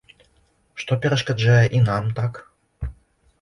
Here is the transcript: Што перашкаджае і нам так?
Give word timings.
Што 0.83 0.97
перашкаджае 1.03 1.59
і 1.81 1.83
нам 1.91 2.09
так? 2.21 2.41